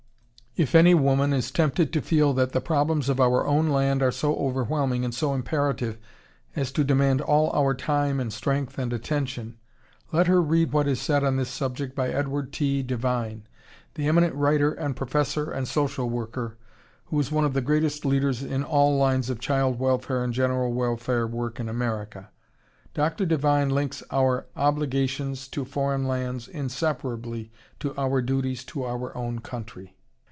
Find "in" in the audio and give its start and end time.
18.43-18.61, 21.61-21.69